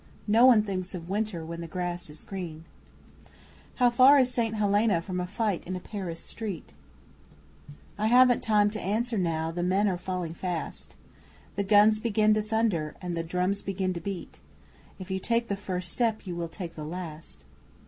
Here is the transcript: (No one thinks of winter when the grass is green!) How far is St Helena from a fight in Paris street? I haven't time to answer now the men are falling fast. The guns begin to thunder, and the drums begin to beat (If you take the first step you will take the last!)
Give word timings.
(No 0.25 0.47
one 0.47 0.63
thinks 0.63 0.95
of 0.95 1.11
winter 1.11 1.45
when 1.45 1.61
the 1.61 1.67
grass 1.67 2.09
is 2.09 2.23
green!) 2.23 2.65
How 3.75 3.91
far 3.91 4.17
is 4.17 4.33
St 4.33 4.55
Helena 4.55 4.99
from 4.99 5.19
a 5.19 5.27
fight 5.27 5.63
in 5.63 5.79
Paris 5.79 6.19
street? 6.21 6.73
I 7.99 8.07
haven't 8.07 8.41
time 8.41 8.71
to 8.71 8.81
answer 8.81 9.15
now 9.19 9.51
the 9.51 9.61
men 9.61 9.87
are 9.87 9.99
falling 9.99 10.33
fast. 10.33 10.95
The 11.53 11.63
guns 11.63 11.99
begin 11.99 12.33
to 12.33 12.41
thunder, 12.41 12.95
and 12.99 13.13
the 13.13 13.21
drums 13.23 13.61
begin 13.61 13.93
to 13.93 14.01
beat 14.01 14.39
(If 14.97 15.11
you 15.11 15.19
take 15.19 15.49
the 15.49 15.55
first 15.55 15.91
step 15.91 16.25
you 16.25 16.35
will 16.35 16.49
take 16.49 16.73
the 16.73 16.83
last!) 16.83 17.43